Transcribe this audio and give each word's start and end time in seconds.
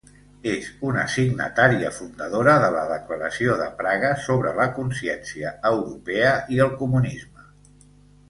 És 0.51 0.67
una 0.91 1.01
signatària 1.15 1.89
fundadora 1.97 2.55
de 2.63 2.69
la 2.75 2.85
Declaració 2.93 3.57
de 3.59 3.67
Praga 3.83 4.09
sobre 4.27 4.53
la 4.61 4.67
Consciència 4.79 5.51
Europea 5.73 6.31
i 6.57 6.61
el 6.65 6.73
Comunisme. 6.81 7.47